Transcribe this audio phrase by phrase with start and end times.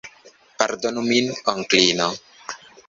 [0.61, 1.25] Pardonu min,
[1.55, 2.11] Onklino.